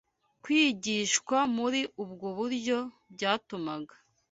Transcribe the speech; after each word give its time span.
Kwigishwa 0.43 1.37
muri 1.57 1.81
ubwo 2.03 2.27
buryo 2.37 2.77
byatumaga 3.13 3.95